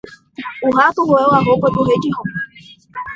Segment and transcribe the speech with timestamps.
[0.67, 2.41] O rato roeu a roupa do Rei de roma